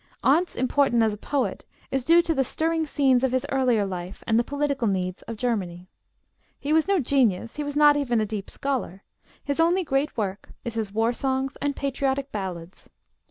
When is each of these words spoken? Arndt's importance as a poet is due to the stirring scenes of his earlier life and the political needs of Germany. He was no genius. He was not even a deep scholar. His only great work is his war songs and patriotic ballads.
Arndt's 0.23 0.55
importance 0.55 1.03
as 1.03 1.13
a 1.13 1.17
poet 1.17 1.63
is 1.91 2.03
due 2.03 2.23
to 2.23 2.33
the 2.33 2.43
stirring 2.43 2.87
scenes 2.87 3.23
of 3.23 3.31
his 3.33 3.45
earlier 3.49 3.85
life 3.85 4.23
and 4.25 4.39
the 4.39 4.43
political 4.43 4.87
needs 4.87 5.21
of 5.27 5.37
Germany. 5.37 5.91
He 6.59 6.73
was 6.73 6.87
no 6.87 6.99
genius. 6.99 7.57
He 7.57 7.63
was 7.63 7.75
not 7.75 7.95
even 7.95 8.19
a 8.19 8.25
deep 8.25 8.49
scholar. 8.49 9.03
His 9.43 9.59
only 9.59 9.83
great 9.83 10.17
work 10.17 10.49
is 10.65 10.73
his 10.73 10.91
war 10.91 11.13
songs 11.13 11.55
and 11.57 11.75
patriotic 11.75 12.31
ballads. 12.31 12.89